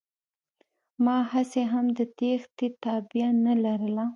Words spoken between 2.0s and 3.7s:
تېښتې تابيا نه